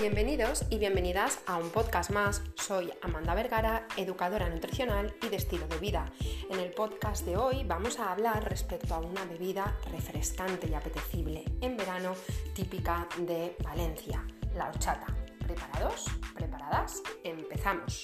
Bienvenidos 0.00 0.64
y 0.70 0.78
bienvenidas 0.78 1.42
a 1.44 1.58
un 1.58 1.68
podcast 1.68 2.10
más. 2.10 2.42
Soy 2.54 2.90
Amanda 3.02 3.34
Vergara, 3.34 3.86
educadora 3.98 4.48
nutricional 4.48 5.14
y 5.22 5.28
de 5.28 5.36
estilo 5.36 5.68
de 5.68 5.76
vida. 5.76 6.10
En 6.48 6.58
el 6.58 6.70
podcast 6.70 7.26
de 7.26 7.36
hoy 7.36 7.64
vamos 7.64 7.98
a 7.98 8.10
hablar 8.10 8.48
respecto 8.48 8.94
a 8.94 9.00
una 9.00 9.26
bebida 9.26 9.76
refrescante 9.92 10.68
y 10.68 10.72
apetecible 10.72 11.44
en 11.60 11.76
verano 11.76 12.14
típica 12.54 13.06
de 13.18 13.54
Valencia, 13.62 14.24
la 14.54 14.70
horchata. 14.70 15.14
¿Preparados? 15.46 16.06
¿Preparadas? 16.34 17.02
Empezamos. 17.22 18.02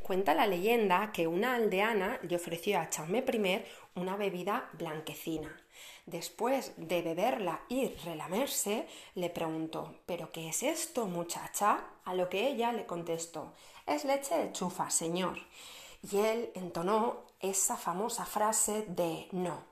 Cuenta 0.00 0.34
la 0.34 0.48
leyenda 0.48 1.12
que 1.12 1.28
una 1.28 1.54
aldeana 1.54 2.18
le 2.28 2.34
ofreció 2.34 2.80
a 2.80 2.90
Chaume 2.90 3.24
I 3.32 3.62
una 3.94 4.16
bebida 4.16 4.68
blanquecina. 4.72 5.56
Después 6.06 6.72
de 6.76 7.02
beberla 7.02 7.60
y 7.68 7.88
relamerse, 8.04 8.86
le 9.14 9.30
preguntó 9.30 9.94
¿Pero 10.06 10.32
qué 10.32 10.48
es 10.48 10.62
esto, 10.62 11.06
muchacha? 11.06 11.84
A 12.04 12.14
lo 12.14 12.28
que 12.28 12.48
ella 12.48 12.72
le 12.72 12.86
contestó 12.86 13.52
Es 13.86 14.04
leche 14.04 14.36
de 14.36 14.52
chufa, 14.52 14.90
señor. 14.90 15.38
Y 16.10 16.16
él 16.18 16.50
entonó 16.54 17.24
esa 17.40 17.76
famosa 17.76 18.24
frase 18.24 18.84
de 18.88 19.28
no, 19.32 19.62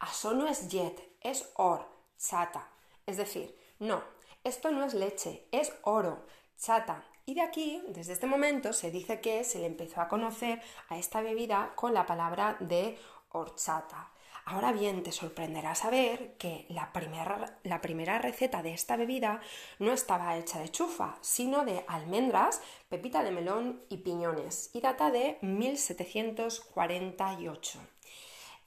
aso 0.00 0.32
no 0.32 0.48
es 0.48 0.68
jet, 0.68 1.16
es 1.20 1.48
or, 1.54 1.86
chata. 2.18 2.68
Es 3.06 3.16
decir, 3.16 3.56
no, 3.78 4.02
esto 4.46 4.70
no 4.70 4.84
es 4.84 4.94
leche, 4.94 5.46
es 5.50 5.72
oro, 5.82 6.24
chata. 6.56 7.04
Y 7.24 7.34
de 7.34 7.42
aquí, 7.42 7.82
desde 7.88 8.12
este 8.12 8.26
momento, 8.26 8.72
se 8.72 8.92
dice 8.92 9.20
que 9.20 9.42
se 9.42 9.58
le 9.58 9.66
empezó 9.66 10.00
a 10.00 10.08
conocer 10.08 10.62
a 10.88 10.96
esta 10.96 11.20
bebida 11.20 11.72
con 11.74 11.92
la 11.92 12.06
palabra 12.06 12.56
de 12.60 12.96
horchata. 13.30 14.12
Ahora 14.48 14.70
bien, 14.70 15.02
te 15.02 15.10
sorprenderá 15.10 15.74
saber 15.74 16.36
que 16.38 16.66
la 16.68 16.92
primera, 16.92 17.58
la 17.64 17.80
primera, 17.80 18.20
receta 18.20 18.62
de 18.62 18.74
esta 18.74 18.96
bebida 18.96 19.40
no 19.80 19.92
estaba 19.92 20.36
hecha 20.36 20.60
de 20.60 20.70
chufa, 20.70 21.18
sino 21.20 21.64
de 21.64 21.84
almendras, 21.88 22.62
pepita 22.88 23.24
de 23.24 23.32
melón 23.32 23.82
y 23.88 23.96
piñones, 23.96 24.70
y 24.72 24.80
data 24.80 25.10
de 25.10 25.38
1748. 25.42 27.80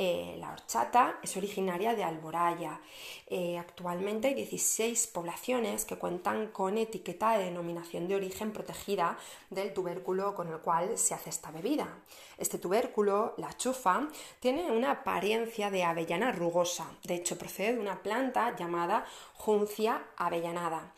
Eh, 0.01 0.37
la 0.39 0.53
horchata 0.53 1.19
es 1.21 1.35
originaria 1.35 1.93
de 1.93 2.05
Alboraya. 2.05 2.79
Eh, 3.27 3.57
actualmente 3.57 4.29
hay 4.29 4.33
16 4.33 5.07
poblaciones 5.07 5.83
que 5.83 5.97
cuentan 5.97 6.47
con 6.47 6.77
etiqueta 6.77 7.37
de 7.37 7.43
denominación 7.43 8.07
de 8.07 8.15
origen 8.15 8.53
protegida 8.53 9.17
del 9.49 9.73
tubérculo 9.73 10.35
con 10.35 10.47
el 10.47 10.59
cual 10.59 10.97
se 10.97 11.15
hace 11.15 11.29
esta 11.29 11.51
bebida. 11.51 11.99
Este 12.37 12.57
tubérculo, 12.57 13.33
la 13.35 13.51
chufa, 13.57 14.07
tiene 14.39 14.71
una 14.71 14.91
apariencia 14.91 15.69
de 15.69 15.83
avellana 15.83 16.31
rugosa. 16.31 16.89
De 17.03 17.15
hecho, 17.15 17.37
procede 17.37 17.73
de 17.73 17.81
una 17.81 18.01
planta 18.01 18.55
llamada 18.55 19.05
Juncia 19.33 20.01
avellanada. 20.15 20.93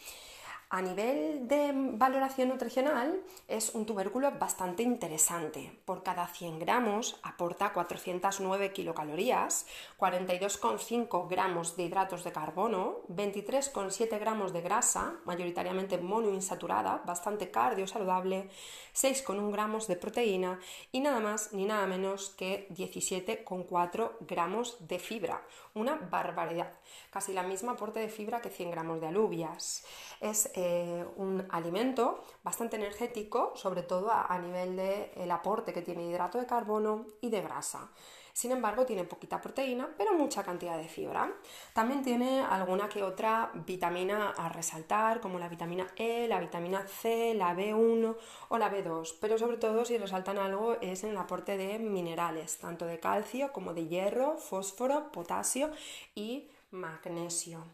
A 0.74 0.82
nivel 0.82 1.50
de 1.50 1.74
valoración 1.76 2.48
nutricional 2.48 3.20
es 3.50 3.76
un 3.76 3.86
tubérculo 3.86 4.32
bastante 4.40 4.84
interesante. 4.84 5.78
Por 5.84 6.02
cada 6.02 6.26
100 6.28 6.60
gramos 6.60 7.20
aporta 7.24 7.74
409 7.74 8.72
kilocalorías, 8.72 9.66
42,5 10.00 11.28
gramos 11.28 11.76
de 11.76 11.84
hidratos 11.84 12.24
de 12.24 12.32
carbono, 12.32 13.00
23,7 13.10 14.18
gramos 14.18 14.54
de 14.54 14.62
grasa, 14.62 15.16
mayoritariamente 15.26 15.98
monoinsaturada, 15.98 17.02
bastante 17.06 17.52
cardio 17.52 17.86
saludable, 17.86 18.50
6,1 18.96 19.52
gramos 19.52 19.88
de 19.88 19.98
proteína 19.98 20.58
y 20.94 21.02
nada 21.02 21.20
más 21.20 21.52
ni 21.52 21.66
nada 21.66 21.86
menos 21.86 22.30
que 22.30 22.70
17,4 22.70 24.12
gramos 24.22 24.78
de 24.88 25.00
fibra. 25.00 25.42
Una 25.74 25.96
barbaridad. 25.96 26.72
Casi 27.10 27.34
la 27.34 27.44
misma 27.44 27.74
aporte 27.74 28.00
de 28.00 28.08
fibra 28.08 28.40
que 28.40 28.50
100 28.50 28.72
gramos 28.72 29.02
de 29.02 29.08
alubias. 29.08 29.84
Es 30.22 30.50
eh, 30.62 31.06
un 31.18 31.46
alimento 31.50 32.24
bastante 32.44 32.76
energético, 32.76 33.54
sobre 33.56 33.84
todo 33.84 34.12
a, 34.12 34.38
nivel 34.40 34.76
del 34.76 35.10
el 35.16 35.32
aporte 35.32 35.74
que 35.74 35.82
tiene 35.82 36.08
hidrato 36.08 36.38
de 36.38 36.46
carbono 36.46 37.06
y 37.22 37.30
de 37.30 37.42
grasa. 37.42 37.90
Sin 38.34 38.52
embargo, 38.52 38.86
tiene 38.86 39.04
poquita 39.04 39.42
proteína, 39.42 39.90
pero 39.98 40.14
mucha 40.14 40.44
cantidad 40.44 40.78
de 40.78 40.88
fibra. 40.88 41.32
También 41.74 42.02
tiene 42.02 42.42
alguna 42.42 42.88
que 42.88 43.04
otra 43.04 43.52
vitamina 43.66 44.30
a 44.30 44.50
resaltar, 44.50 45.20
como 45.20 45.38
la 45.38 45.50
vitamina 45.50 45.88
E, 45.98 46.28
la 46.28 46.40
vitamina 46.40 46.88
C, 46.88 47.34
la 47.34 47.54
B1 47.54 48.16
o 48.50 48.58
la 48.58 48.72
B2. 48.72 49.16
Pero 49.20 49.38
sobre 49.38 49.58
todo, 49.58 49.84
si 49.84 49.98
resaltan 49.98 50.38
algo, 50.38 50.78
es 50.82 51.04
en 51.04 51.12
el 51.12 51.18
aporte 51.18 51.58
de 51.58 51.80
minerales, 51.80 52.58
tanto 52.58 52.86
de 52.86 53.00
calcio 53.00 53.52
como 53.52 53.74
de 53.74 53.88
hierro, 53.88 54.38
fósforo, 54.38 55.12
potasio 55.12 55.70
y 56.16 56.50
magnesio. 56.72 57.66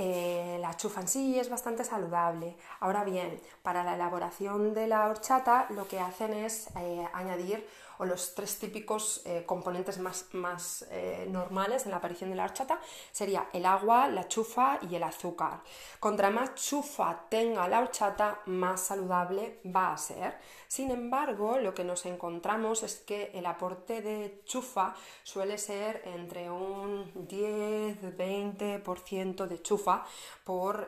Eh, 0.00 0.58
la 0.60 0.76
chufa 0.76 1.00
en 1.00 1.08
sí 1.08 1.40
es 1.40 1.50
bastante 1.50 1.82
saludable. 1.82 2.56
Ahora 2.78 3.02
bien, 3.02 3.40
para 3.62 3.82
la 3.82 3.96
elaboración 3.96 4.72
de 4.72 4.86
la 4.86 5.08
horchata 5.08 5.66
lo 5.70 5.88
que 5.88 5.98
hacen 5.98 6.32
es 6.34 6.68
eh, 6.76 7.04
añadir 7.12 7.66
o 7.98 8.04
los 8.04 8.34
tres 8.34 8.58
típicos 8.58 9.22
eh, 9.24 9.44
componentes 9.46 9.98
más, 9.98 10.26
más 10.32 10.86
normales 11.28 11.84
en 11.84 11.90
la 11.90 11.98
aparición 11.98 12.30
de 12.30 12.36
la 12.36 12.44
horchata 12.44 12.80
sería 13.12 13.48
el 13.52 13.66
agua, 13.66 14.08
la 14.08 14.28
chufa 14.28 14.78
y 14.88 14.94
el 14.94 15.02
azúcar. 15.02 15.60
Contra 16.00 16.30
más 16.30 16.54
chufa 16.54 17.26
tenga 17.28 17.68
la 17.68 17.80
horchata, 17.80 18.40
más 18.46 18.80
saludable 18.80 19.60
va 19.64 19.92
a 19.92 19.98
ser. 19.98 20.38
Sin 20.68 20.90
embargo, 20.90 21.58
lo 21.58 21.74
que 21.74 21.84
nos 21.84 22.06
encontramos 22.06 22.82
es 22.82 22.96
que 22.96 23.30
el 23.34 23.44
aporte 23.46 24.02
de 24.02 24.42
chufa 24.44 24.94
suele 25.22 25.58
ser 25.58 26.02
entre 26.04 26.50
un 26.50 27.12
10-20% 27.26 29.46
de 29.46 29.62
chufa 29.62 30.04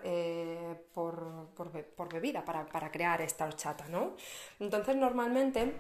eh, 0.03 0.77
por, 0.95 1.49
por, 1.55 1.71
bebida 2.13 2.45
para, 2.45 2.67
para, 2.67 2.91
crear 2.91 3.21
esta 3.21 3.45
horchata, 3.47 3.87
¿no? 3.89 4.15
Entonces 4.59 4.97
normalmente 4.97 5.75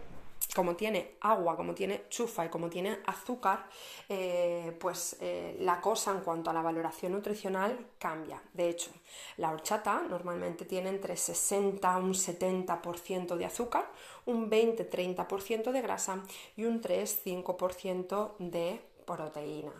como 0.54 0.76
tiene 0.76 1.16
agua, 1.20 1.56
como 1.56 1.74
tiene 1.74 2.04
chufa 2.08 2.46
y 2.46 2.48
como 2.48 2.68
tiene 2.68 2.98
azúcar, 3.06 3.66
eh, 4.08 4.76
pues 4.80 5.16
eh, 5.20 5.56
la 5.60 5.80
cosa 5.80 6.12
en 6.12 6.20
cuanto 6.20 6.50
a 6.50 6.52
la 6.52 6.62
valoración 6.62 7.12
nutricional 7.12 7.78
cambia. 7.98 8.42
De 8.52 8.68
hecho, 8.68 8.90
la 9.36 9.50
horchata 9.50 10.02
normalmente 10.08 10.64
tiene 10.64 10.88
entre 10.88 11.16
60 11.16 11.98
y 12.00 12.02
un 12.02 12.14
70% 12.14 13.36
de 13.36 13.44
azúcar, 13.44 13.90
un 14.26 14.50
20-30% 14.50 15.70
de 15.70 15.82
grasa 15.82 16.22
y 16.56 16.64
un 16.64 16.80
3-5% 16.80 18.36
de 18.38 18.80
proteína. 19.10 19.72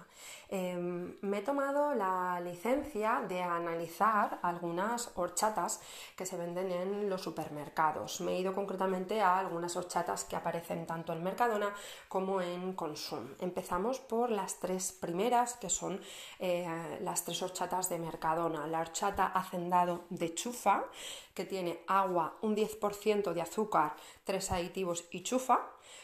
Em, 0.49 1.15
me 1.23 1.39
he 1.39 1.43
tomado 1.43 1.95
la 1.95 2.41
licencia 2.41 3.23
de 3.29 3.41
analizar 3.41 4.41
algunas 4.43 5.13
horchatas 5.15 5.81
que 6.17 6.27
se 6.27 6.37
venden 6.37 6.73
en 6.73 7.09
los 7.09 7.23
supermercados. 7.23 8.21
Me 8.21 8.33
he 8.33 8.41
ido 8.41 8.53
concretamente 8.53 9.21
a 9.21 9.39
algunas 9.39 9.77
horchatas 9.77 10.25
que 10.25 10.35
aparecen 10.35 10.87
tanto 10.87 11.13
en 11.13 11.23
Mercadona 11.23 11.73
como 12.09 12.41
en 12.41 12.73
Consum. 12.73 13.29
Empezamos 13.39 14.01
por 14.01 14.31
las 14.31 14.59
tres 14.59 14.91
primeras, 14.91 15.55
que 15.55 15.71
son 15.71 16.01
eh, 16.41 16.99
las 17.01 17.25
tres 17.25 17.41
horchatas 17.43 17.89
de 17.89 18.01
Mercadona. 18.01 18.67
La 18.67 18.81
horchata 18.81 19.27
hacendado 19.27 20.05
de 20.11 20.35
chufa, 20.35 20.85
que 21.33 21.45
tiene 21.45 21.85
agua, 21.87 22.35
un 22.43 22.57
10% 22.57 23.33
de 23.33 23.43
azúcar, 23.43 23.95
tres 24.25 24.51
aditivos 24.51 25.05
y 25.13 25.23
chufa. 25.23 25.61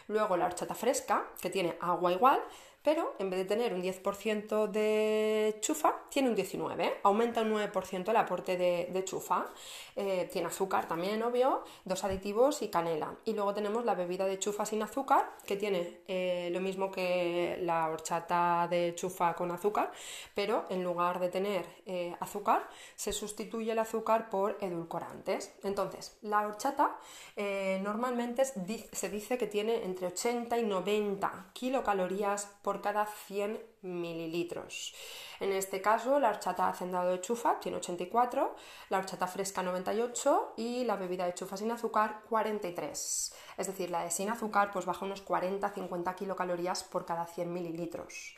Luego 0.06 0.36
la 0.36 0.46
horchata 0.46 0.74
fresca, 0.74 1.26
que 1.40 1.50
tiene 1.50 1.76
agua 1.80 2.12
igual, 2.12 2.40
pero 2.86 3.16
en 3.18 3.30
vez 3.30 3.40
de 3.40 3.44
tener 3.46 3.74
un 3.74 3.82
10% 3.82 4.68
de 4.68 5.56
chufa, 5.60 6.02
tiene 6.08 6.30
un 6.30 6.36
19%, 6.36 6.98
aumenta 7.02 7.42
un 7.42 7.52
9% 7.54 8.10
el 8.10 8.16
aporte 8.16 8.56
de, 8.56 9.04
chufa, 9.04 9.46
eh, 9.96 10.28
tiene 10.32 10.46
azúcar 10.46 10.86
también, 10.86 11.20
obvio, 11.24 11.64
dos 11.84 12.04
aditivos 12.04 12.62
y 12.62 12.68
canela. 12.68 13.16
Y 13.24 13.32
luego 13.32 13.54
tenemos 13.54 13.84
la 13.84 13.96
bebida 13.96 14.24
de 14.24 14.38
chufa 14.38 14.64
sin 14.64 14.84
azúcar, 14.84 15.32
que 15.44 15.56
tiene 15.56 16.02
eh, 16.06 16.48
lo 16.52 16.60
mismo 16.60 16.92
que 16.92 17.58
la 17.62 17.88
horchata 17.88 18.68
de 18.70 18.94
chufa 18.94 19.34
con 19.34 19.50
azúcar, 19.50 19.90
pero 20.36 20.66
en 20.68 20.84
lugar 20.84 21.18
de 21.18 21.28
tener 21.28 21.66
eh, 21.86 22.14
azúcar, 22.20 22.68
se 22.94 23.12
sustituye 23.12 23.72
el 23.72 23.80
azúcar 23.80 24.30
por 24.30 24.58
edulcorantes. 24.60 25.56
Entonces, 25.64 26.18
la 26.22 26.46
horchata 26.46 26.98
normalmente 27.82 28.44
se 28.44 29.08
dice 29.08 29.36
que 29.36 29.48
tiene 29.48 29.84
entre 29.84 30.06
80 30.06 30.56
y 30.58 30.62
90 30.62 31.50
kilocalorías 31.52 32.48
por 32.62 32.75
cada 32.80 33.06
100 33.06 33.62
mililitros. 33.82 34.94
En 35.40 35.52
este 35.52 35.80
caso, 35.82 36.18
la 36.18 36.30
horchata 36.30 36.68
hacendado 36.68 37.10
de 37.10 37.20
chufa 37.20 37.60
tiene 37.60 37.78
84, 37.78 38.56
la 38.88 38.98
horchata 38.98 39.26
fresca 39.26 39.62
98 39.62 40.54
y 40.56 40.84
la 40.84 40.96
bebida 40.96 41.26
de 41.26 41.34
chufa 41.34 41.56
sin 41.56 41.70
azúcar 41.70 42.22
43. 42.28 43.34
Es 43.56 43.66
decir, 43.66 43.90
la 43.90 44.02
de 44.02 44.10
sin 44.10 44.30
azúcar 44.30 44.70
pues 44.72 44.86
baja 44.86 45.04
unos 45.04 45.24
40-50 45.24 46.14
kilocalorías 46.14 46.84
por 46.84 47.04
cada 47.04 47.26
100 47.26 47.52
mililitros. 47.52 48.36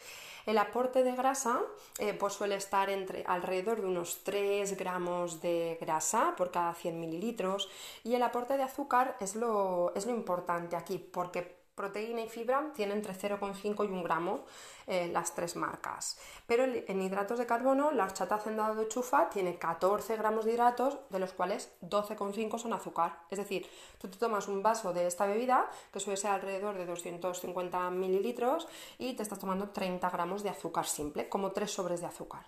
El 0.48 0.56
aporte 0.56 1.04
de 1.04 1.14
grasa 1.14 1.60
eh, 1.98 2.14
pues 2.14 2.32
suele 2.32 2.54
estar 2.54 2.88
entre 2.88 3.22
alrededor 3.26 3.82
de 3.82 3.86
unos 3.86 4.24
3 4.24 4.78
gramos 4.78 5.42
de 5.42 5.76
grasa 5.78 6.34
por 6.38 6.50
cada 6.50 6.72
100 6.72 6.98
mililitros 6.98 7.68
y 8.02 8.14
el 8.14 8.22
aporte 8.22 8.56
de 8.56 8.62
azúcar 8.62 9.18
es 9.20 9.36
lo, 9.36 9.92
es 9.94 10.06
lo 10.06 10.12
importante 10.12 10.74
aquí 10.74 10.96
porque 10.96 11.57
proteína 11.78 12.22
y 12.22 12.28
fibra 12.28 12.72
tienen 12.74 12.98
entre 12.98 13.14
0,5 13.14 13.86
y 13.86 13.92
1 13.92 14.02
gramo 14.02 14.44
eh, 14.88 15.08
las 15.12 15.34
tres 15.34 15.54
marcas. 15.54 16.18
Pero 16.46 16.64
en 16.64 17.02
hidratos 17.02 17.38
de 17.38 17.46
carbono, 17.46 17.92
la 17.92 18.04
horchata 18.04 18.36
de 18.74 18.88
chufa 18.88 19.30
tiene 19.30 19.56
14 19.58 20.16
gramos 20.16 20.44
de 20.44 20.54
hidratos, 20.54 20.98
de 21.08 21.20
los 21.20 21.32
cuales 21.32 21.70
12,5 21.82 22.58
son 22.58 22.72
azúcar. 22.72 23.20
Es 23.30 23.38
decir, 23.38 23.66
tú 23.98 24.08
te 24.08 24.18
tomas 24.18 24.48
un 24.48 24.62
vaso 24.62 24.92
de 24.92 25.06
esta 25.06 25.26
bebida, 25.26 25.70
que 25.92 26.00
suele 26.00 26.16
ser 26.16 26.32
alrededor 26.32 26.76
de 26.76 26.86
250 26.86 27.90
mililitros, 27.90 28.66
y 28.98 29.14
te 29.14 29.22
estás 29.22 29.38
tomando 29.38 29.70
30 29.70 30.10
gramos 30.10 30.42
de 30.42 30.50
azúcar 30.50 30.86
simple, 30.86 31.28
como 31.28 31.52
3 31.52 31.70
sobres 31.70 32.00
de 32.00 32.06
azúcar. 32.06 32.44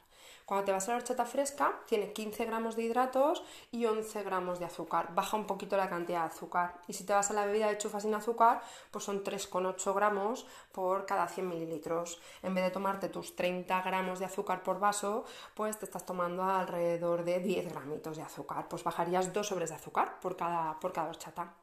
Cuando 0.51 0.65
te 0.65 0.73
vas 0.73 0.89
a 0.89 0.91
la 0.91 0.97
horchata 0.97 1.25
fresca, 1.27 1.79
tiene 1.87 2.13
15 2.13 2.45
gramos 2.45 2.75
de 2.75 2.83
hidratos 2.83 3.45
y 3.71 3.87
11 3.87 4.25
gramos 4.25 4.59
de 4.59 4.65
azúcar. 4.65 5.15
Baja 5.15 5.37
un 5.37 5.47
poquito 5.47 5.77
la 5.77 5.89
cantidad 5.89 6.23
de 6.23 6.31
azúcar. 6.31 6.75
Y 6.89 6.93
si 6.93 7.05
te 7.05 7.13
vas 7.13 7.31
a 7.31 7.35
la 7.35 7.47
bebida 7.47 7.69
de 7.69 7.79
chufa 7.79 8.01
sin 8.01 8.13
azúcar, 8.15 8.61
pues 8.91 9.05
son 9.05 9.23
3,8 9.23 9.95
gramos 9.95 10.49
por 10.73 11.07
cada 11.07 11.29
100 11.29 11.49
mililitros. 11.49 12.21
En 12.43 12.53
vez 12.53 12.65
de 12.65 12.73
tomarte 12.73 13.09
tus 13.09 13.37
30 13.37 13.81
gramos 13.83 14.19
de 14.19 14.25
azúcar 14.25 14.65
por 14.65 14.81
vaso, 14.81 15.25
pues 15.55 15.79
te 15.79 15.85
estás 15.85 16.05
tomando 16.05 16.43
alrededor 16.43 17.23
de 17.23 17.39
10 17.39 17.73
gramitos 17.73 18.17
de 18.17 18.25
azúcar. 18.25 18.67
Pues 18.69 18.83
bajarías 18.83 19.33
2 19.33 19.47
sobres 19.47 19.71
de 19.71 19.77
azúcar 19.77 20.19
por 20.19 20.37
cada, 20.37 20.81
por 20.81 20.93
cada 20.93 21.11
horchata. 21.11 21.60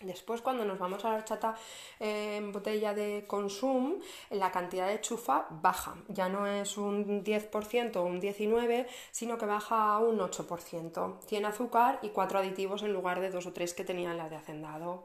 Después, 0.00 0.42
cuando 0.42 0.64
nos 0.64 0.78
vamos 0.78 1.04
a 1.04 1.10
la 1.10 1.16
horchata 1.16 1.54
eh, 1.98 2.36
en 2.36 2.52
botella 2.52 2.92
de 2.92 3.24
consumo, 3.26 3.96
la 4.30 4.52
cantidad 4.52 4.86
de 4.88 5.00
chufa 5.00 5.46
baja. 5.50 5.94
Ya 6.08 6.28
no 6.28 6.46
es 6.46 6.76
un 6.76 7.24
10% 7.24 7.96
o 7.96 8.02
un 8.02 8.20
19%, 8.20 8.86
sino 9.10 9.38
que 9.38 9.46
baja 9.46 9.94
a 9.94 9.98
un 10.00 10.18
8%. 10.18 11.20
Tiene 11.26 11.46
azúcar 11.46 11.98
y 12.02 12.10
cuatro 12.10 12.38
aditivos 12.38 12.82
en 12.82 12.92
lugar 12.92 13.20
de 13.20 13.30
dos 13.30 13.46
o 13.46 13.52
tres 13.52 13.72
que 13.72 13.84
tenían 13.84 14.18
la 14.18 14.28
de 14.28 14.36
hacendado. 14.36 15.04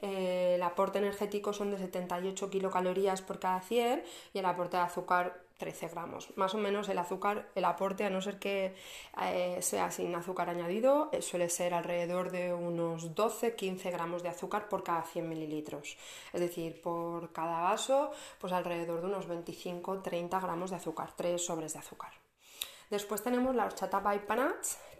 Eh, 0.00 0.54
el 0.56 0.62
aporte 0.62 0.98
energético 0.98 1.52
son 1.52 1.70
de 1.70 1.78
78 1.78 2.50
kilocalorías 2.50 3.22
por 3.22 3.38
cada 3.38 3.60
100 3.60 4.02
y 4.34 4.38
el 4.38 4.44
aporte 4.44 4.76
de 4.76 4.82
azúcar 4.82 5.40
13 5.62 5.90
gramos. 5.90 6.36
Más 6.36 6.54
o 6.54 6.58
menos 6.58 6.88
el 6.88 6.98
azúcar, 6.98 7.48
el 7.54 7.64
aporte, 7.64 8.04
a 8.04 8.10
no 8.10 8.20
ser 8.20 8.40
que 8.40 8.74
eh, 9.22 9.58
sea 9.60 9.92
sin 9.92 10.12
azúcar 10.12 10.50
añadido, 10.50 11.08
eh, 11.12 11.22
suele 11.22 11.48
ser 11.48 11.72
alrededor 11.72 12.32
de 12.32 12.52
unos 12.52 13.14
12-15 13.14 13.92
gramos 13.92 14.24
de 14.24 14.30
azúcar 14.30 14.68
por 14.68 14.82
cada 14.82 15.04
100 15.04 15.28
mililitros. 15.28 15.96
Es 16.32 16.40
decir, 16.40 16.80
por 16.80 17.30
cada 17.30 17.60
vaso, 17.60 18.10
pues 18.40 18.52
alrededor 18.52 19.02
de 19.02 19.06
unos 19.06 19.28
25-30 19.28 20.42
gramos 20.42 20.70
de 20.70 20.76
azúcar, 20.78 21.12
3 21.14 21.40
sobres 21.40 21.74
de 21.74 21.78
azúcar. 21.78 22.10
Después 22.92 23.22
tenemos 23.22 23.54
la 23.54 23.64
horchata 23.64 24.00
by 24.00 24.20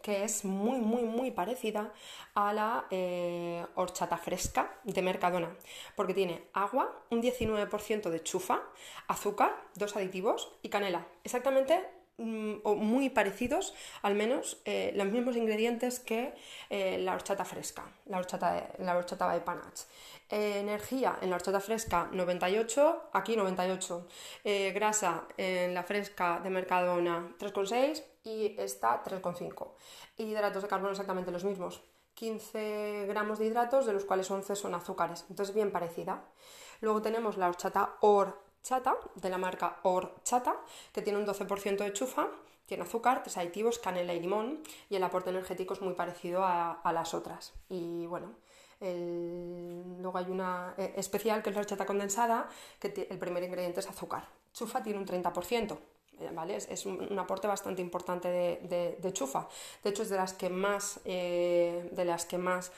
que 0.02 0.24
es 0.24 0.46
muy, 0.46 0.80
muy, 0.80 1.02
muy 1.02 1.30
parecida 1.30 1.92
a 2.34 2.54
la 2.54 2.86
eh, 2.90 3.66
horchata 3.74 4.16
fresca 4.16 4.80
de 4.84 5.02
Mercadona, 5.02 5.54
porque 5.94 6.14
tiene 6.14 6.48
agua, 6.54 7.04
un 7.10 7.20
19% 7.20 8.08
de 8.08 8.22
chufa, 8.22 8.62
azúcar, 9.08 9.54
dos 9.74 9.94
aditivos 9.94 10.56
y 10.62 10.70
canela. 10.70 11.06
Exactamente 11.22 11.86
o 12.62 12.74
muy 12.74 13.10
parecidos, 13.10 13.74
al 14.02 14.14
menos 14.14 14.60
eh, 14.64 14.92
los 14.94 15.08
mismos 15.08 15.36
ingredientes 15.36 16.00
que 16.00 16.34
eh, 16.70 16.98
la 16.98 17.14
horchata 17.14 17.44
fresca, 17.44 17.84
la 18.06 18.18
horchata, 18.18 18.72
la 18.78 18.96
horchata 18.96 19.26
by 19.26 19.44
Panach. 19.44 19.80
Eh, 20.32 20.60
energía 20.60 21.18
en 21.20 21.28
la 21.28 21.36
horchata 21.36 21.60
fresca 21.60 22.08
98, 22.10 23.10
aquí 23.12 23.36
98. 23.36 24.08
Eh, 24.44 24.72
grasa 24.72 25.28
en 25.36 25.74
la 25.74 25.82
fresca 25.82 26.40
de 26.42 26.48
Mercadona 26.48 27.34
3,6 27.38 28.02
y 28.24 28.56
esta 28.58 29.02
3,5. 29.02 29.74
Hidratos 30.16 30.62
de 30.62 30.68
carbono 30.70 30.92
exactamente 30.92 31.30
los 31.30 31.44
mismos. 31.44 31.82
15 32.14 33.04
gramos 33.08 33.40
de 33.40 33.44
hidratos, 33.44 33.84
de 33.84 33.92
los 33.92 34.06
cuales 34.06 34.30
11 34.30 34.56
son 34.56 34.74
azúcares. 34.74 35.26
Entonces, 35.28 35.54
bien 35.54 35.70
parecida. 35.70 36.24
Luego 36.80 37.02
tenemos 37.02 37.36
la 37.36 37.48
horchata 37.48 37.96
horchata, 38.62 38.94
de 39.16 39.28
la 39.28 39.38
marca 39.38 39.80
horchata, 39.82 40.54
que 40.92 41.02
tiene 41.02 41.18
un 41.18 41.26
12% 41.26 41.78
de 41.78 41.92
chufa, 41.92 42.28
tiene 42.66 42.84
azúcar, 42.84 43.22
tres 43.24 43.36
aditivos, 43.36 43.80
canela 43.80 44.14
y 44.14 44.20
limón, 44.20 44.62
y 44.88 44.94
el 44.94 45.02
aporte 45.02 45.30
energético 45.30 45.74
es 45.74 45.80
muy 45.80 45.94
parecido 45.94 46.44
a, 46.44 46.80
a 46.80 46.92
las 46.92 47.12
otras. 47.12 47.54
Y 47.68 48.06
bueno, 48.06 48.36
luego 48.80 50.16
hay 50.16 50.30
una 50.30 50.74
eh, 50.78 50.94
especial 50.96 51.42
que 51.42 51.50
es 51.50 51.56
la 51.56 51.62
horchata 51.62 51.84
condensada, 51.84 52.48
que 52.78 53.08
el 53.10 53.18
primer 53.18 53.42
ingrediente 53.42 53.80
es 53.80 53.88
azúcar. 53.88 54.28
Chufa 54.52 54.80
tiene 54.80 55.00
un 55.00 55.06
30%. 55.06 55.78
Eh, 56.20 56.30
¿Vale? 56.32 56.56
Es, 56.56 56.86
un, 56.86 57.18
aporte 57.18 57.48
bastante 57.48 57.82
importante 57.82 58.28
de, 58.28 59.12
chufa. 59.12 59.48
De 59.82 59.90
hecho, 59.90 60.02
es 60.02 60.08
de 60.10 60.16
las 60.16 60.34
que 60.34 60.50
más, 60.50 61.00
eh, 61.04 61.88
de 61.90 62.04
las 62.04 62.26
que 62.26 62.38
más 62.38 62.70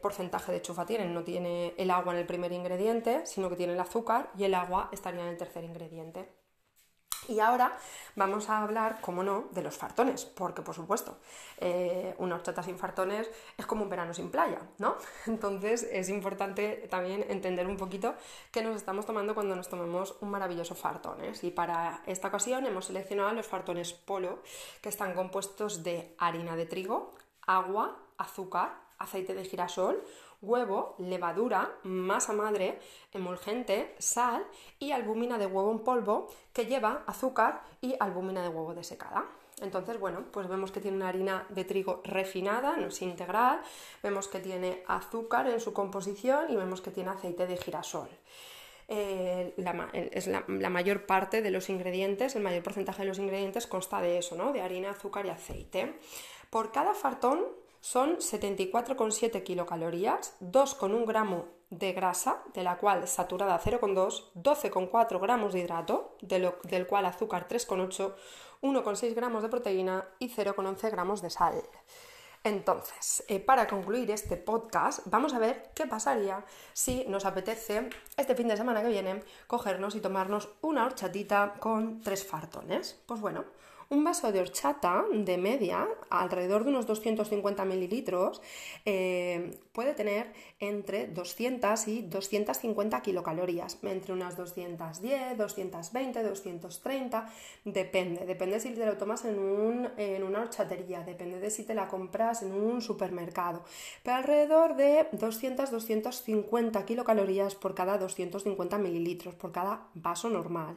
porcentaje 0.00 0.52
de 0.52 0.62
chufa 0.62 0.86
tienen. 0.86 1.14
No 1.14 1.22
tiene 1.24 1.74
el 1.76 1.90
agua 1.90 2.12
en 2.12 2.20
el 2.20 2.26
primer 2.26 2.52
ingrediente, 2.52 3.24
sino 3.26 3.48
que 3.48 3.56
tiene 3.56 3.74
el 3.74 3.80
azúcar 3.80 4.30
y 4.36 4.44
el 4.44 4.54
agua 4.54 4.88
estaría 4.92 5.22
en 5.22 5.28
el 5.28 5.36
tercer 5.36 5.64
ingrediente. 5.64 6.28
Y 7.28 7.40
ahora 7.40 7.76
vamos 8.16 8.48
a 8.48 8.62
hablar, 8.62 9.02
como 9.02 9.22
no, 9.22 9.48
de 9.50 9.62
los 9.62 9.76
fartones, 9.76 10.24
porque 10.24 10.62
por 10.62 10.74
supuesto, 10.74 11.18
eh, 11.58 12.14
una 12.18 12.36
horchata 12.36 12.62
sin 12.62 12.78
fartones 12.78 13.30
es 13.58 13.66
como 13.66 13.82
un 13.82 13.90
verano 13.90 14.14
sin 14.14 14.30
playa, 14.30 14.60
¿no? 14.78 14.96
Entonces 15.26 15.82
es 15.82 16.08
importante 16.08 16.86
también 16.88 17.26
entender 17.28 17.66
un 17.66 17.76
poquito 17.76 18.14
qué 18.50 18.62
nos 18.62 18.76
estamos 18.76 19.04
tomando 19.04 19.34
cuando 19.34 19.54
nos 19.54 19.68
tomemos 19.68 20.16
un 20.22 20.30
maravilloso 20.30 20.74
fartones. 20.74 21.44
Y 21.44 21.50
para 21.50 22.02
esta 22.06 22.28
ocasión 22.28 22.64
hemos 22.64 22.86
seleccionado 22.86 23.32
los 23.34 23.46
fartones 23.46 23.92
polo, 23.92 24.42
que 24.80 24.88
están 24.88 25.14
compuestos 25.14 25.82
de 25.82 26.14
harina 26.18 26.56
de 26.56 26.64
trigo, 26.64 27.14
agua, 27.46 27.98
azúcar, 28.16 28.87
aceite 28.98 29.34
de 29.34 29.44
girasol, 29.44 30.02
huevo, 30.40 30.94
levadura, 30.98 31.78
masa 31.82 32.32
madre, 32.32 32.78
emulgente, 33.12 33.94
sal 33.98 34.44
y 34.78 34.92
albúmina 34.92 35.38
de 35.38 35.46
huevo 35.46 35.72
en 35.72 35.80
polvo 35.80 36.28
que 36.52 36.66
lleva 36.66 37.02
azúcar 37.06 37.62
y 37.80 37.96
albúmina 37.98 38.42
de 38.42 38.48
huevo 38.48 38.74
desecada. 38.74 39.26
Entonces, 39.60 39.98
bueno, 39.98 40.24
pues 40.30 40.48
vemos 40.48 40.70
que 40.70 40.80
tiene 40.80 40.96
una 40.96 41.08
harina 41.08 41.44
de 41.48 41.64
trigo 41.64 42.00
refinada, 42.04 42.76
no 42.76 42.88
es 42.88 43.02
integral, 43.02 43.60
vemos 44.02 44.28
que 44.28 44.38
tiene 44.38 44.84
azúcar 44.86 45.48
en 45.48 45.60
su 45.60 45.72
composición 45.72 46.50
y 46.50 46.56
vemos 46.56 46.80
que 46.80 46.92
tiene 46.92 47.10
aceite 47.10 47.46
de 47.46 47.56
girasol. 47.56 48.08
Eh, 48.90 49.54
es 50.12 50.28
la, 50.28 50.44
la, 50.48 50.70
mayor 50.70 51.04
parte 51.04 51.42
de 51.42 51.50
los 51.50 51.68
ingredientes, 51.68 52.36
el 52.36 52.42
mayor 52.42 52.62
porcentaje 52.62 53.02
de 53.02 53.08
los 53.08 53.18
ingredientes 53.18 53.66
consta 53.66 54.00
de 54.00 54.16
eso, 54.16 54.34
¿no? 54.34 54.52
De 54.52 54.62
harina, 54.62 54.90
azúcar 54.90 55.26
y 55.26 55.28
aceite. 55.28 55.98
Por 56.48 56.72
cada 56.72 56.94
fartón 56.94 57.44
son 57.80 58.18
74,7 58.18 59.42
kilocalorías, 59.42 60.34
2,1 60.40 61.06
gramo 61.06 61.46
de 61.70 61.92
grasa, 61.92 62.42
de 62.54 62.62
la 62.62 62.78
cual 62.78 63.06
saturada 63.06 63.60
0,2, 63.60 64.32
12,4 64.34 65.20
gramos 65.20 65.52
de 65.52 65.60
hidrato, 65.60 66.16
del 66.20 66.86
cual 66.86 67.06
azúcar 67.06 67.46
3,8, 67.48 68.14
1,6 68.62 69.14
gramos 69.14 69.42
de 69.42 69.48
proteína 69.48 70.08
y 70.18 70.30
0,11 70.30 70.90
gramos 70.90 71.22
de 71.22 71.30
sal. 71.30 71.62
Entonces, 72.44 73.24
eh, 73.28 73.40
para 73.40 73.66
concluir 73.66 74.10
este 74.10 74.36
podcast, 74.36 75.00
vamos 75.06 75.34
a 75.34 75.38
ver 75.38 75.70
qué 75.74 75.86
pasaría 75.86 76.44
si 76.72 77.04
nos 77.06 77.24
apetece 77.24 77.90
este 78.16 78.34
fin 78.34 78.48
de 78.48 78.56
semana 78.56 78.82
que 78.82 78.88
viene 78.88 79.22
cogernos 79.46 79.96
y 79.96 80.00
tomarnos 80.00 80.48
una 80.62 80.86
horchatita 80.86 81.54
con 81.58 82.00
tres 82.00 82.24
fartones. 82.24 83.02
Pues 83.06 83.20
bueno, 83.20 83.44
un 83.90 84.04
vaso 84.04 84.32
de 84.32 84.40
horchata 84.40 85.04
de 85.10 85.38
media, 85.38 85.88
alrededor 86.10 86.64
de 86.64 86.70
unos 86.70 86.86
250 86.86 87.64
mililitros, 87.64 88.42
eh, 88.84 89.58
puede 89.72 89.94
tener 89.94 90.32
entre 90.60 91.06
200 91.06 91.88
y 91.88 92.02
250 92.02 93.00
kilocalorías, 93.00 93.78
entre 93.82 94.12
unas 94.12 94.36
210, 94.36 95.38
220, 95.38 96.22
230, 96.22 97.32
depende, 97.64 98.26
depende 98.26 98.60
si 98.60 98.70
te 98.70 98.84
lo 98.84 98.98
tomas 98.98 99.24
en, 99.24 99.90
en 99.96 100.22
una 100.22 100.42
horchatería, 100.42 101.02
depende 101.02 101.40
de 101.40 101.50
si 101.50 101.64
te 101.64 101.74
la 101.74 101.88
compras 101.88 102.42
en 102.42 102.52
un 102.52 102.82
supermercado, 102.82 103.64
pero 104.02 104.16
alrededor 104.18 104.76
de 104.76 105.08
200, 105.12 105.70
250 105.70 106.84
kilocalorías 106.84 107.54
por 107.54 107.74
cada 107.74 107.96
250 107.96 108.76
mililitros, 108.76 109.34
por 109.34 109.50
cada 109.50 109.88
vaso 109.94 110.28
normal. 110.28 110.76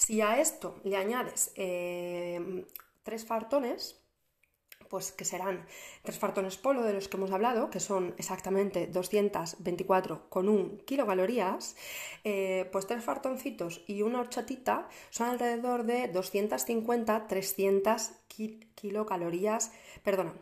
Si 0.00 0.20
a 0.22 0.40
esto 0.40 0.80
le 0.82 0.96
añades 0.96 1.52
eh, 1.56 2.64
tres 3.02 3.26
fartones, 3.26 4.00
pues 4.88 5.12
que 5.12 5.26
serán 5.26 5.66
tres 6.02 6.18
fartones 6.18 6.56
polo 6.56 6.82
de 6.82 6.94
los 6.94 7.08
que 7.08 7.18
hemos 7.18 7.32
hablado, 7.32 7.68
que 7.68 7.80
son 7.80 8.14
exactamente 8.16 8.90
224,1 8.90 10.84
kilocalorías, 10.86 11.76
eh, 12.24 12.66
pues 12.72 12.86
tres 12.86 13.04
fartoncitos 13.04 13.82
y 13.86 14.00
una 14.00 14.20
horchatita 14.20 14.88
son 15.10 15.28
alrededor 15.28 15.84
de 15.84 16.10
250-300 16.10 18.12
kilocalorías, 18.74 19.70
perdona, 20.02 20.32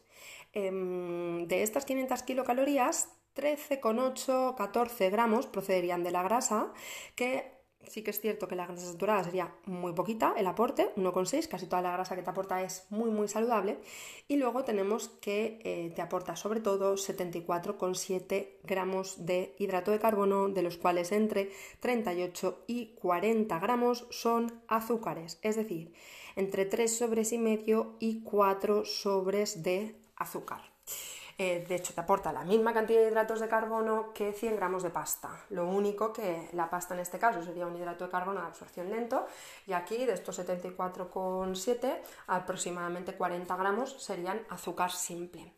Em, 0.53 1.47
de 1.47 1.63
estas 1.63 1.85
500 1.85 2.21
kilocalorías, 2.23 3.09
13,8, 3.33 4.55
14 4.55 5.09
gramos 5.09 5.47
procederían 5.47 6.03
de 6.03 6.11
la 6.11 6.21
grasa, 6.21 6.71
que 7.15 7.58
sí 7.87 8.03
que 8.03 8.11
es 8.11 8.19
cierto 8.19 8.47
que 8.47 8.55
la 8.55 8.65
grasa 8.65 8.85
saturada 8.85 9.23
sería 9.23 9.53
muy 9.65 9.93
poquita, 9.93 10.33
el 10.37 10.47
aporte, 10.47 10.93
1,6, 10.95 11.47
casi 11.47 11.65
toda 11.65 11.81
la 11.81 11.91
grasa 11.91 12.15
que 12.15 12.21
te 12.21 12.29
aporta 12.29 12.61
es 12.61 12.85
muy 12.89 13.09
muy 13.09 13.27
saludable. 13.27 13.79
Y 14.27 14.37
luego 14.37 14.63
tenemos 14.63 15.09
que 15.21 15.59
eh, 15.63 15.91
te 15.95 16.01
aporta 16.01 16.35
sobre 16.35 16.59
todo 16.59 16.95
74,7 16.95 18.57
gramos 18.63 19.25
de 19.25 19.55
hidrato 19.57 19.91
de 19.91 19.99
carbono, 19.99 20.49
de 20.49 20.61
los 20.61 20.77
cuales 20.77 21.11
entre 21.11 21.51
38 21.79 22.63
y 22.67 22.95
40 22.95 23.59
gramos 23.59 24.07
son 24.09 24.61
azúcares, 24.67 25.39
es 25.41 25.55
decir, 25.55 25.93
entre 26.35 26.65
3 26.65 26.97
sobres 26.97 27.33
y 27.33 27.37
medio 27.37 27.95
y 27.99 28.21
4 28.23 28.85
sobres 28.85 29.63
de 29.63 29.95
azúcar. 30.15 30.61
Eh, 31.41 31.63
de 31.65 31.75
hecho, 31.75 31.93
te 31.93 32.01
aporta 32.01 32.33
la 32.33 32.43
misma 32.43 32.73
cantidad 32.73 32.99
de 32.99 33.07
hidratos 33.07 33.39
de 33.39 33.47
carbono 33.47 34.11
que 34.13 34.33
100 34.33 34.57
gramos 34.57 34.83
de 34.83 34.89
pasta. 34.89 35.29
Lo 35.51 35.69
único 35.69 36.11
que 36.11 36.49
la 36.51 36.69
pasta 36.69 36.93
en 36.93 36.99
este 36.99 37.17
caso 37.17 37.41
sería 37.41 37.65
un 37.65 37.77
hidrato 37.77 38.03
de 38.03 38.11
carbono 38.11 38.41
de 38.41 38.47
absorción 38.47 38.89
lento 38.89 39.25
y 39.65 39.71
aquí 39.71 40.05
de 40.05 40.15
estos 40.15 40.37
74,7 40.37 42.01
aproximadamente 42.27 43.13
40 43.13 43.55
gramos 43.55 44.03
serían 44.03 44.41
azúcar 44.49 44.91
simple. 44.91 45.53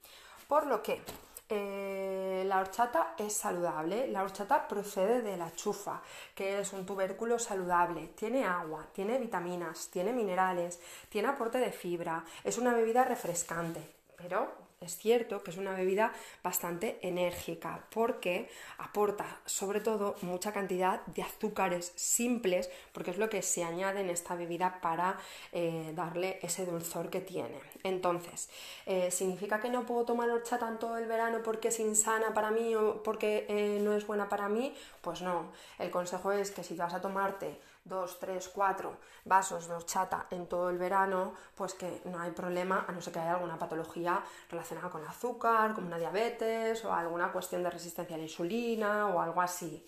Por 0.48 0.68
lo 0.68 0.84
que 0.84 1.02
eh, 1.50 2.44
la 2.46 2.60
horchata 2.60 3.16
es 3.18 3.34
saludable. 3.34 4.08
La 4.08 4.22
horchata 4.22 4.68
procede 4.68 5.24
de 5.24 5.36
la 5.36 5.52
chufa, 5.52 6.04
que 6.36 6.60
es 6.60 6.74
un 6.74 6.86
tubérculo 6.86 7.40
saludable. 7.40 8.10
Tiene 8.10 8.46
agua, 8.46 8.86
tiene 8.94 9.18
vitaminas, 9.18 9.90
tiene 9.90 10.14
minerales, 10.14 10.80
tiene 11.10 11.30
aporte 11.30 11.58
de 11.58 11.72
fibra. 11.72 12.24
Es 12.44 12.60
una 12.60 12.72
bebida 12.72 13.04
refrescante, 13.04 13.96
pero 14.16 14.70
es 14.82 14.98
cierto 14.98 15.44
que 15.44 15.52
es 15.52 15.58
una 15.58 15.74
bebida 15.74 16.12
bastante 16.44 16.98
enérgica 17.04 17.86
porque 17.94 18.50
aporta 18.80 19.40
sobre 19.46 19.80
todo 19.80 20.16
mucha 20.22 20.52
cantidad 20.52 21.06
de 21.06 21.22
azúcares 21.22 21.94
simples 21.96 22.70
porque 22.92 23.12
es 23.12 23.20
lo 23.20 23.30
que 23.30 23.44
se 23.44 23.64
añade 23.64 24.02
en 24.02 24.10
esta 24.10 24.36
bebida 24.36 24.80
para 24.82 25.20
eh, 25.52 25.92
darle 25.96 26.40
ese 26.42 26.66
dulzor 26.66 27.12
que 27.12 27.22
tiene. 27.22 27.60
Entonces, 27.84 28.50
eh, 28.88 29.12
¿significa 29.12 29.60
que 29.60 29.70
no 29.70 29.86
puedo 29.86 30.06
tomar 30.06 30.30
horchata 30.32 30.68
en 30.68 30.80
todo 30.80 30.98
el 30.98 31.06
verano 31.06 31.42
porque 31.44 31.68
es 31.68 31.80
insana 31.80 32.34
para 32.34 32.50
mí 32.50 32.74
o 32.74 33.04
porque 33.04 33.46
eh, 33.50 33.80
no 33.82 33.94
es 33.94 34.08
buena 34.08 34.30
para 34.30 34.50
mí? 34.50 34.74
Pues 35.02 35.22
no. 35.22 35.52
El 35.78 35.92
consejo 35.92 36.32
es 36.32 36.50
que 36.50 36.64
si 36.64 36.76
vas 36.76 36.94
a 36.94 37.02
tomarte 37.02 37.60
dos, 37.84 38.20
tres, 38.20 38.48
cuatro 38.50 38.98
vasos 39.26 39.68
de 39.68 39.74
horchata 39.74 40.28
en 40.30 40.48
todo 40.48 40.70
el 40.70 40.78
verano, 40.78 41.34
pues 41.56 41.74
que 41.74 42.02
no 42.06 42.20
hay 42.20 42.32
problema, 42.32 42.86
a 42.88 42.92
no 42.92 43.02
ser 43.02 43.14
que 43.14 43.20
haya 43.20 43.36
alguna 43.36 43.58
patología 43.58 44.24
relacionada 44.50 44.71
con 44.80 45.06
azúcar, 45.06 45.74
como 45.74 45.88
una 45.88 45.98
diabetes 45.98 46.84
o 46.86 46.94
alguna 46.94 47.32
cuestión 47.32 47.64
de 47.64 47.70
resistencia 47.70 48.16
a 48.16 48.18
la 48.18 48.24
insulina 48.24 49.08
o 49.08 49.20
algo 49.20 49.42
así. 49.42 49.86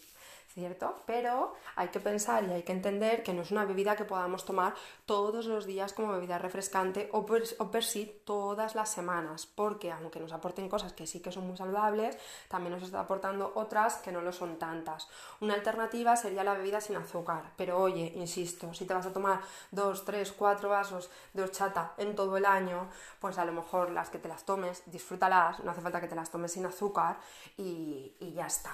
¿Cierto? 0.53 1.01
Pero 1.05 1.55
hay 1.75 1.87
que 1.87 1.99
pensar 1.99 2.43
y 2.43 2.51
hay 2.51 2.63
que 2.63 2.71
entender 2.71 3.23
que 3.23 3.33
no 3.33 3.41
es 3.41 3.51
una 3.51 3.65
bebida 3.65 3.95
que 3.95 4.05
podamos 4.05 4.45
tomar 4.45 4.75
todos 5.05 5.47
los 5.47 5.65
días 5.65 5.93
como 5.93 6.13
bebida 6.13 6.37
refrescante 6.37 7.09
o 7.11 7.25
per, 7.25 7.43
o 7.57 7.71
per 7.71 7.83
todas 8.23 8.75
las 8.75 8.89
semanas, 8.89 9.47
porque 9.47 9.91
aunque 9.91 10.19
nos 10.19 10.31
aporten 10.31 10.69
cosas 10.69 10.93
que 10.93 11.07
sí 11.07 11.21
que 11.21 11.31
son 11.31 11.47
muy 11.47 11.57
saludables, 11.57 12.17
también 12.47 12.73
nos 12.73 12.83
está 12.83 12.99
aportando 12.99 13.51
otras 13.55 13.95
que 13.97 14.11
no 14.11 14.21
lo 14.21 14.31
son 14.31 14.57
tantas. 14.57 15.07
Una 15.41 15.55
alternativa 15.55 16.15
sería 16.15 16.43
la 16.43 16.53
bebida 16.53 16.81
sin 16.81 16.95
azúcar, 16.95 17.51
pero 17.57 17.79
oye, 17.79 18.13
insisto, 18.15 18.73
si 18.73 18.85
te 18.85 18.93
vas 18.93 19.05
a 19.05 19.13
tomar 19.13 19.41
dos, 19.71 20.05
tres, 20.05 20.31
cuatro 20.31 20.69
vasos 20.69 21.09
de 21.33 21.43
horchata 21.43 21.93
en 21.97 22.15
todo 22.15 22.37
el 22.37 22.45
año, 22.45 22.89
pues 23.19 23.37
a 23.37 23.45
lo 23.45 23.53
mejor 23.53 23.89
las 23.89 24.09
que 24.09 24.19
te 24.19 24.29
las 24.29 24.45
tomes, 24.45 24.83
disfrútalas, 24.85 25.63
no 25.63 25.71
hace 25.71 25.81
falta 25.81 25.99
que 25.99 26.07
te 26.07 26.15
las 26.15 26.29
tomes 26.29 26.51
sin 26.51 26.65
azúcar 26.65 27.17
y, 27.57 28.13
y 28.19 28.33
ya 28.33 28.45
está. 28.45 28.71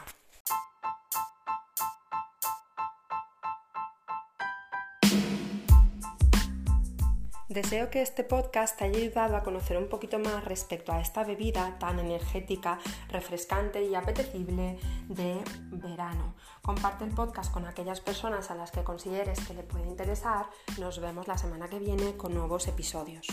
Deseo 7.50 7.90
que 7.90 8.04
este 8.04 8.24
podcast 8.24 8.78
te 8.78 8.84
haya 8.84 9.00
ayudado 9.00 9.36
a 9.36 9.42
conocer 9.42 9.76
un 9.76 9.90
poquito 9.90 10.20
más 10.20 10.46
respecto 10.46 10.92
a 10.92 11.02
esta 11.02 11.24
bebida 11.24 11.80
tan 11.80 11.98
energética, 11.98 12.78
refrescante 13.10 13.84
y 13.84 13.96
apetecible 13.96 14.78
de 15.08 15.44
verano. 15.72 16.36
Comparte 16.62 17.06
el 17.06 17.10
podcast 17.10 17.52
con 17.52 17.66
aquellas 17.66 18.02
personas 18.02 18.52
a 18.52 18.56
las 18.56 18.70
que 18.70 18.84
consideres 18.84 19.40
que 19.48 19.56
le 19.56 19.64
puede 19.64 19.88
interesar. 19.88 20.48
Nos 20.78 21.02
vemos 21.02 21.28
la 21.28 21.40
semana 21.40 21.68
que 21.68 21.80
viene 21.80 22.16
con 22.18 22.36
nuevos 22.36 22.68
episodios. 22.68 23.26